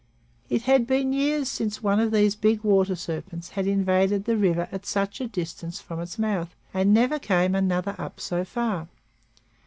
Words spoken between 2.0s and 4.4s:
these big water serpents had invaded the